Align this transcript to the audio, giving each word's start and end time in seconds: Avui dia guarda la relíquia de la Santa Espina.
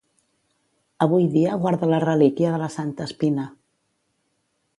Avui 1.05 1.27
dia 1.35 1.59
guarda 1.65 1.91
la 1.91 2.01
relíquia 2.07 2.55
de 2.55 2.63
la 2.63 2.71
Santa 2.77 3.09
Espina. 3.11 3.47